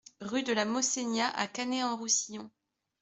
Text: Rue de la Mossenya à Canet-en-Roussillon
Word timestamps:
Rue 0.19 0.41
de 0.41 0.51
la 0.51 0.65
Mossenya 0.65 1.29
à 1.29 1.45
Canet-en-Roussillon 1.45 2.49